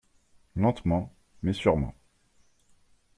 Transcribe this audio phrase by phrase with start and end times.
[0.55, 1.13] Lentement
[1.43, 1.93] mais sûrement